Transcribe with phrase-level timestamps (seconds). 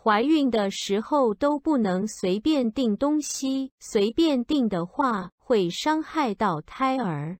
[0.00, 7.38] 怀孕的时候都不能随便订东西随便订的话会伤害到胎儿。